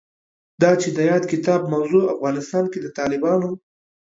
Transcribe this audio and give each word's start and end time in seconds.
دا 0.61 0.71
چې 0.81 0.89
د 0.97 0.99
یاد 1.11 1.23
کتاب 1.31 1.61
موضوع 1.73 2.03
افغانستان 2.13 2.65
کې 2.71 2.79
د 2.81 2.87
طالبانو 2.97 3.49